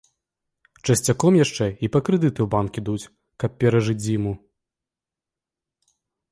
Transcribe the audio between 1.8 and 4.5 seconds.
і па крэдыты ў банк ідуць, каб перажыць зіму.